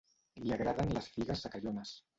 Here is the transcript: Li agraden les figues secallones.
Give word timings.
Li 0.45 0.55
agraden 0.57 0.95
les 0.99 1.11
figues 1.19 1.47
secallones. 1.47 1.99